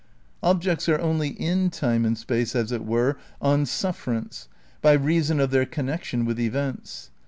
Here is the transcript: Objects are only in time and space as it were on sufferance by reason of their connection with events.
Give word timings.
Objects 0.41 0.89
are 0.89 0.99
only 0.99 1.27
in 1.27 1.69
time 1.69 2.05
and 2.05 2.17
space 2.17 2.55
as 2.55 2.71
it 2.71 2.83
were 2.83 3.17
on 3.39 3.67
sufferance 3.67 4.47
by 4.81 4.93
reason 4.93 5.39
of 5.39 5.51
their 5.51 5.67
connection 5.67 6.25
with 6.25 6.39
events. 6.39 7.11